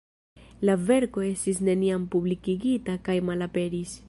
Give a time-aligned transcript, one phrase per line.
[0.69, 3.99] La verko estis neniam publikigita kaj malaperis.